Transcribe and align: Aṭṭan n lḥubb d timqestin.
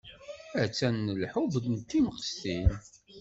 Aṭṭan 0.63 0.93
n 1.05 1.13
lḥubb 1.23 1.53
d 1.75 1.77
timqestin. 1.89 2.71